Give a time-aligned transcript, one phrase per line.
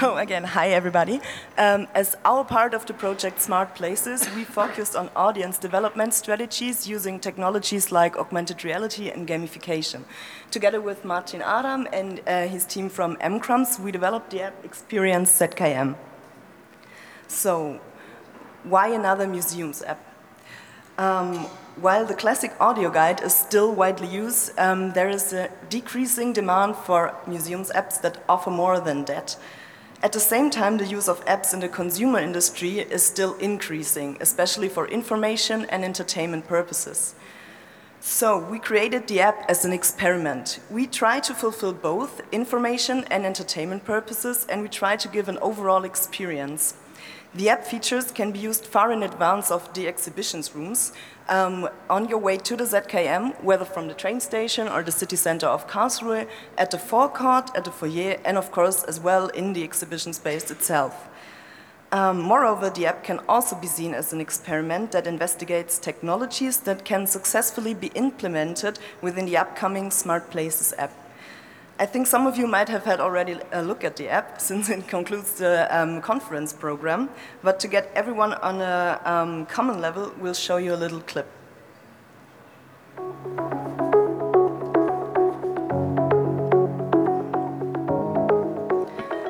[0.00, 1.20] So again, hi everybody.
[1.56, 6.86] Um, as our part of the project Smart Places, we focused on audience development strategies
[6.86, 10.02] using technologies like augmented reality and gamification.
[10.50, 15.30] Together with Martin Adam and uh, his team from MCRUMS, we developed the app Experience
[15.38, 15.94] ZKM.
[17.28, 17.80] So,
[18.64, 20.00] why another museums app?
[20.98, 26.32] Um, while the classic audio guide is still widely used, um, there is a decreasing
[26.32, 29.36] demand for museums apps that offer more than that.
[30.02, 34.18] At the same time, the use of apps in the consumer industry is still increasing,
[34.20, 37.14] especially for information and entertainment purposes.
[38.00, 40.60] So, we created the app as an experiment.
[40.70, 45.38] We try to fulfill both information and entertainment purposes, and we try to give an
[45.38, 46.74] overall experience.
[47.36, 50.94] The app features can be used far in advance of the exhibitions rooms
[51.28, 55.16] um, on your way to the ZKM, whether from the train station or the city
[55.16, 59.52] center of Karlsruhe, at the forecourt, at the foyer, and of course as well in
[59.52, 61.10] the exhibition space itself.
[61.92, 66.86] Um, moreover, the app can also be seen as an experiment that investigates technologies that
[66.86, 71.05] can successfully be implemented within the upcoming Smart Places app.
[71.78, 74.70] I think some of you might have had already a look at the app since
[74.70, 77.10] it concludes the um, conference program,
[77.42, 81.26] but to get everyone on a um, common level, we'll show you a little clip.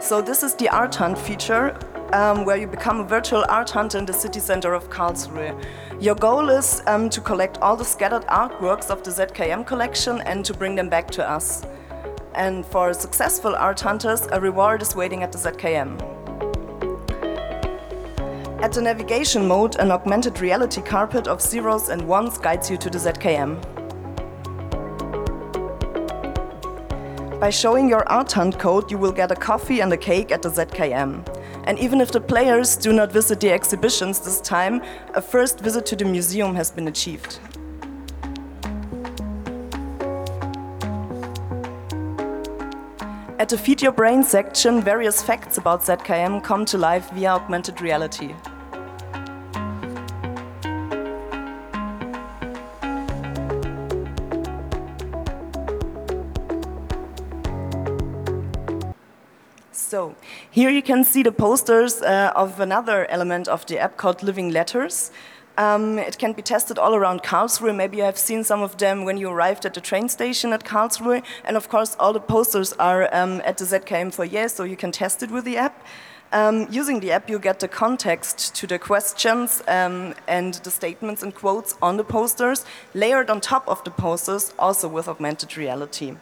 [0.00, 1.78] So this is the Art Hunt feature,
[2.12, 5.54] um, where you become a virtual art hunter in the city center of Karlsruhe.
[6.00, 10.44] Your goal is um, to collect all the scattered artworks of the ZKM collection and
[10.44, 11.64] to bring them back to us.
[12.34, 16.00] And for successful art hunters, a reward is waiting at the ZKM.
[18.62, 22.88] At the navigation mode, an augmented reality carpet of zeros and ones guides you to
[22.88, 23.60] the ZKM.
[27.40, 30.42] By showing your art hunt code, you will get a coffee and a cake at
[30.42, 31.26] the ZKM.
[31.64, 34.80] And even if the players do not visit the exhibitions this time,
[35.14, 37.40] a first visit to the museum has been achieved.
[43.42, 47.80] At the Feed Your Brain section, various facts about ZKM come to life via augmented
[47.80, 48.36] reality.
[59.72, 60.14] So,
[60.52, 64.50] here you can see the posters uh, of another element of the app called Living
[64.50, 65.10] Letters.
[65.58, 67.74] Um, it can be tested all around Karlsruhe.
[67.74, 70.64] Maybe you have seen some of them when you arrived at the train station at
[70.64, 71.22] Karlsruhe.
[71.44, 74.92] And of course, all the posters are um, at the ZKM foyer, so you can
[74.92, 75.86] test it with the app.
[76.32, 81.22] Um, using the app, you get the context to the questions um, and the statements
[81.22, 82.64] and quotes on the posters,
[82.94, 86.16] layered on top of the posters, also with augmented reality.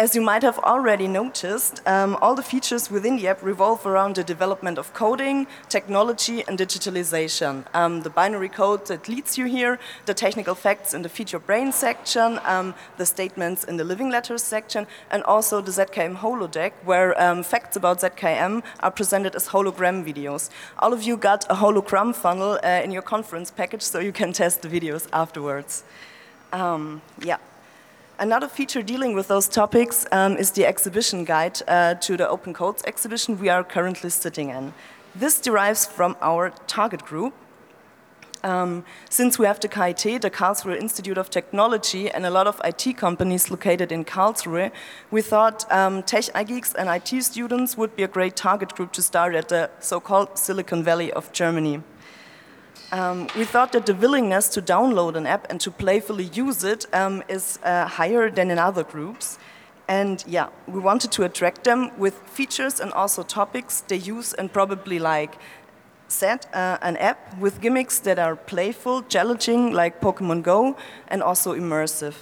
[0.00, 4.16] As you might have already noticed, um, all the features within the app revolve around
[4.16, 7.66] the development of coding, technology, and digitalization.
[7.74, 11.40] Um, the binary code that leads you here, the technical facts in the Feed Your
[11.40, 16.72] Brain section, um, the statements in the Living Letters section, and also the ZKM holodeck,
[16.82, 20.48] where um, facts about ZKM are presented as hologram videos.
[20.78, 24.32] All of you got a hologram funnel uh, in your conference package, so you can
[24.32, 25.84] test the videos afterwards.
[26.54, 27.36] Um, yeah.
[28.20, 32.52] Another feature dealing with those topics um, is the exhibition guide uh, to the Open
[32.52, 34.74] Codes exhibition we are currently sitting in.
[35.14, 37.32] This derives from our target group.
[38.44, 42.60] Um, since we have the KIT, the Karlsruhe Institute of Technology, and a lot of
[42.62, 44.70] IT companies located in Karlsruhe,
[45.10, 49.00] we thought um, tech geeks and IT students would be a great target group to
[49.00, 51.82] start at the so-called Silicon Valley of Germany.
[52.92, 56.86] Um, we thought that the willingness to download an app and to playfully use it
[56.92, 59.38] um, is uh, higher than in other groups.
[59.86, 64.52] And yeah, we wanted to attract them with features and also topics they use and
[64.52, 65.38] probably like
[66.08, 70.76] set uh, an app with gimmicks that are playful, challenging, like Pokemon Go,
[71.08, 72.14] and also immersive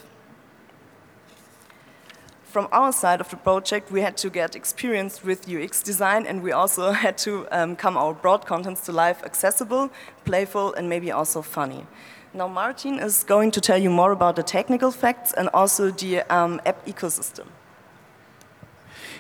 [2.58, 6.43] from our side of the project, we had to get experience with UX design, and
[6.43, 9.90] we also had to um, come our broad contents to life accessible,
[10.25, 11.87] playful, and maybe also funny.
[12.34, 16.22] Now, Martin is going to tell you more about the technical facts and also the
[16.22, 17.46] um, app ecosystem.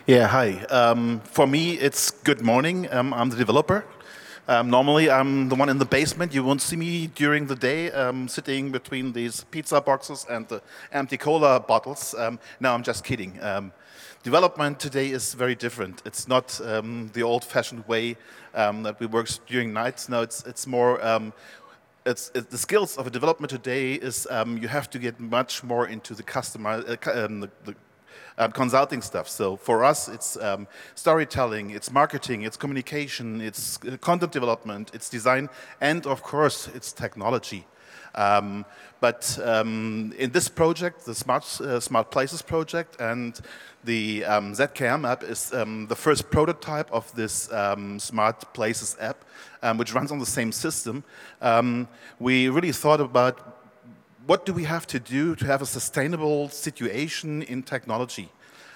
[0.08, 0.64] Yeah, hi.
[0.70, 2.88] Um, for me, it's good morning.
[2.90, 3.84] Um, I'm the developer.
[4.50, 6.32] Um, normally, I'm the one in the basement.
[6.32, 10.62] You won't see me during the day um, sitting between these pizza boxes and the
[10.90, 12.14] empty cola bottles.
[12.14, 13.38] Um, no, I'm just kidding.
[13.42, 13.72] Um,
[14.22, 16.00] development today is very different.
[16.06, 18.16] It's not um, the old-fashioned way
[18.54, 20.08] um, that we work during nights.
[20.08, 20.98] No, it's, it's more
[22.06, 26.14] it's, the skills of a development today is you have to get much more into
[26.14, 27.74] the customer, uh, the, the,
[28.38, 29.28] um, consulting stuff.
[29.28, 35.08] So for us, it's um, storytelling, it's marketing, it's communication, it's uh, content development, it's
[35.08, 35.48] design,
[35.80, 37.66] and of course, it's technology.
[38.14, 38.64] Um,
[39.00, 43.38] but um, in this project, the Smart, uh, Smart Places project, and
[43.84, 49.24] the um, ZKM app is um, the first prototype of this um, Smart Places app,
[49.76, 51.04] which runs on the same system.
[52.18, 53.57] we really thought about
[54.28, 58.28] what do we have to do to have a sustainable situation in technology?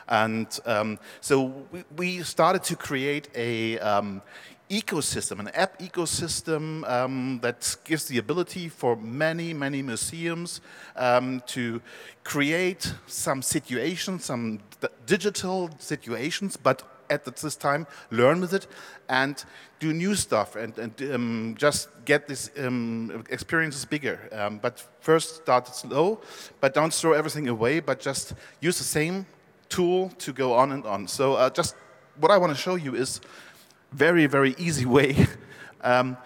[0.08, 4.22] And um, so we, we, started to create a um,
[4.70, 10.62] ecosystem, an app ecosystem um, that gives the ability for many, many museums
[10.96, 11.82] um, to
[12.24, 14.58] create some situations, some
[15.04, 16.82] digital situations, but
[17.12, 18.66] at this time learn with it
[19.08, 19.44] and
[19.78, 24.18] do new stuff and, and um, just get these um, experiences bigger.
[24.32, 26.20] Um, but first start slow,
[26.60, 29.26] but don't throw everything away, but just use the same
[29.68, 31.08] tool to go on and on.
[31.08, 31.74] So uh, just
[32.20, 33.20] what I want to show you is
[33.92, 35.26] very, very easy way
[35.82, 36.16] um,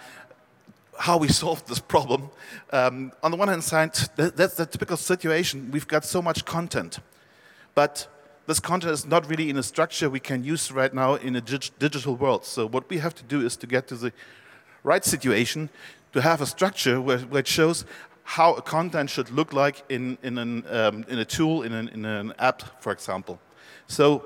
[0.98, 2.30] how we solved this problem.
[2.72, 5.70] Um, on the one hand side, that's the typical situation.
[5.70, 7.00] We've got so much content,
[7.74, 8.08] but
[8.46, 11.40] this content is not really in a structure we can use right now in a
[11.40, 12.44] dig digital world.
[12.44, 14.12] So what we have to do is to get to the
[14.84, 15.68] right situation
[16.12, 17.84] to have a structure where, where it shows
[18.22, 21.88] how a content should look like in, in, an, um, in a tool, in an,
[21.88, 23.38] in an app, for example.
[23.86, 24.24] So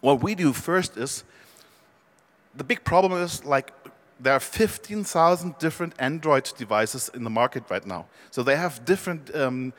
[0.00, 1.24] what we do first is,
[2.56, 3.72] the big problem is like
[4.20, 8.06] there are 15,000 different Android devices in the market right now.
[8.30, 9.72] So they have different um,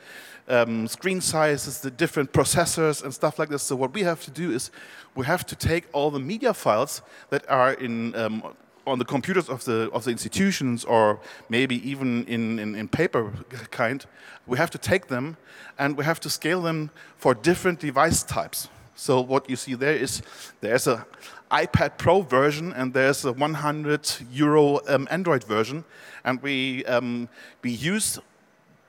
[0.48, 3.62] um, screen sizes, the different processors and stuff like this.
[3.62, 4.70] So what we have to do is
[5.14, 8.42] we have to take all the media files that are in um,
[8.86, 11.18] on the computers of the of the institutions or
[11.48, 13.32] maybe even in, in, in paper
[13.70, 14.06] kind,
[14.46, 15.36] we have to take them
[15.78, 18.68] and we have to scale them for different device types.
[18.94, 20.22] So what you see there is
[20.60, 21.06] there's a
[21.50, 25.84] iPad Pro version and there's a 100 euro um, Android version,
[26.24, 27.28] and we um,
[27.62, 28.18] we use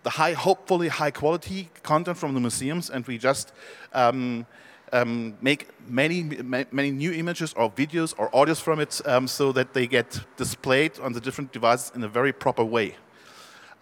[0.03, 3.51] the high, hopefully high quality content from the museums, and we just
[3.93, 4.45] um,
[4.93, 6.23] um, make many,
[6.71, 10.99] many new images or videos or audios from it um, so that they get displayed
[10.99, 12.95] on the different devices in a very proper way.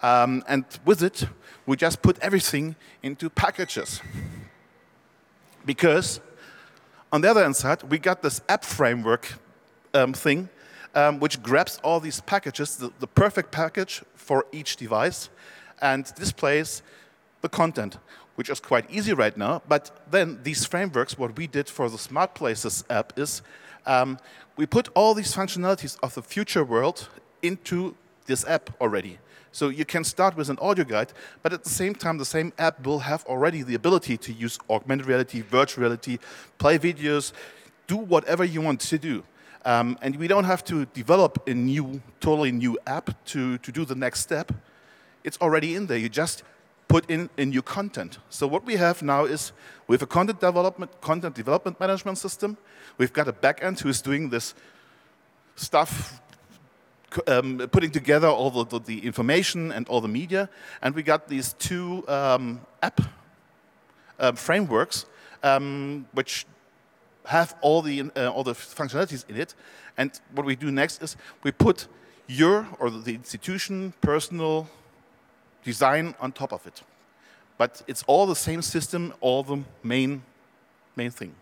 [0.01, 1.27] Um, and with it,
[1.65, 4.01] we just put everything into packages.
[5.65, 6.19] Because
[7.15, 9.35] on the other hand side, we got this app framework
[9.93, 10.49] um, thing,
[10.95, 15.29] um, which grabs all these packages, the, the perfect package for each device,
[15.81, 16.83] and displays
[17.39, 17.99] the content,
[18.35, 19.61] which is quite easy right now.
[19.65, 23.41] But then these frameworks, what we did for the Smart Places app is
[23.85, 24.19] um,
[24.57, 27.07] we put all these functionalities of the future world
[27.41, 27.95] into
[28.25, 29.19] this app already.
[29.55, 32.51] So you can start with an audio guide, but at the same time, the same
[32.57, 36.19] app will have already the ability to use augmented reality, virtual reality,
[36.57, 37.31] play videos,
[37.87, 39.23] do whatever you want to do.
[39.63, 43.85] Um, and we don't have to develop a new, totally new app to, to do
[43.85, 44.51] the next step
[45.25, 45.97] it's already in there.
[45.97, 46.43] You just
[46.87, 48.19] put in, a new content.
[48.29, 49.51] So what we have now is
[49.87, 52.57] we have a content development, content development management system.
[52.97, 54.53] We've got a backend who is doing this
[55.55, 56.21] stuff,
[57.27, 60.49] um, putting together all the, the, information and all the media.
[60.81, 63.01] And we got these two um, app
[64.19, 65.05] um, frameworks
[65.43, 66.45] um, which
[67.25, 69.55] have all the, uh, all the functionalities in it.
[69.97, 71.87] And what we do next is we put
[72.27, 74.67] your or the institution personal
[75.63, 76.81] design on top of it.
[77.57, 80.23] But it's all the same system, all the main,
[80.95, 81.35] main thing.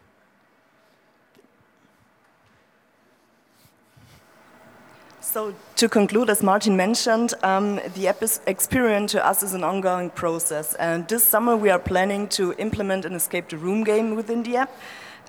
[5.33, 10.11] So to conclude, as Martin mentioned, um, the app experience to us is an ongoing
[10.11, 10.75] process.
[10.75, 14.57] And this summer we are planning to implement an escape the room game within the
[14.57, 14.71] app.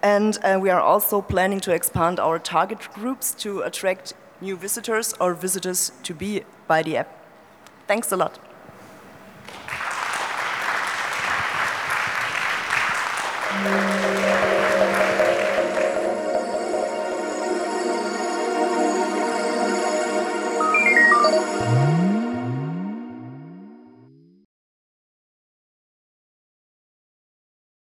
[0.02, 5.14] And uh, we are also planning to expand our target groups to attract new visitors
[5.20, 7.08] or visitors to be by the app.
[7.86, 8.38] Thanks a lot.